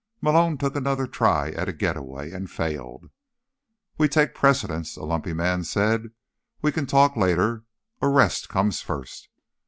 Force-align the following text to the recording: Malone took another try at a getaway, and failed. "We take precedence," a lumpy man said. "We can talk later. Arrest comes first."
Malone 0.19 0.57
took 0.57 0.75
another 0.75 1.05
try 1.05 1.51
at 1.51 1.69
a 1.69 1.71
getaway, 1.71 2.31
and 2.31 2.49
failed. 2.49 3.11
"We 3.99 4.07
take 4.09 4.33
precedence," 4.33 4.97
a 4.97 5.03
lumpy 5.03 5.31
man 5.33 5.63
said. 5.63 6.09
"We 6.59 6.71
can 6.71 6.87
talk 6.87 7.15
later. 7.15 7.65
Arrest 8.01 8.49
comes 8.49 8.81
first." 8.81 9.29